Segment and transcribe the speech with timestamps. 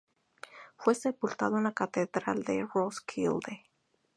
[0.77, 3.67] Fue sepultado en la Catedral de Roskilde.